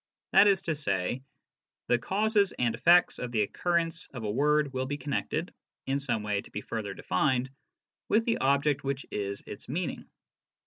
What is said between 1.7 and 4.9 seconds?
the causes and effects of the occurrence of a word will